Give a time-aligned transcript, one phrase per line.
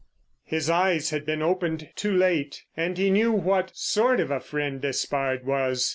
[0.45, 4.81] His eyes had been opened too late, and he knew what sort of a friend
[4.81, 5.89] Despard was.